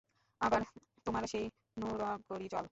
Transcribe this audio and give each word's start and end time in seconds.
আবার 0.41 0.61
তোমার 1.05 1.23
সেই 1.27 1.45
নুরনগরি 1.77 2.47
চাল? 2.49 2.65